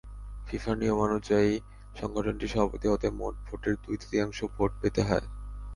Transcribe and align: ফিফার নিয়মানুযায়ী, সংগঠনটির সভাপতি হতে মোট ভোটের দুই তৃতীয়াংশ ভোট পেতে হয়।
ফিফার 0.47 0.75
নিয়মানুযায়ী, 0.77 1.53
সংগঠনটির 1.95 2.51
সভাপতি 2.53 2.87
হতে 2.89 3.07
মোট 3.19 3.33
ভোটের 3.45 3.75
দুই 3.83 3.95
তৃতীয়াংশ 4.01 4.39
ভোট 4.55 4.71
পেতে 4.81 5.01
হয়। 5.01 5.25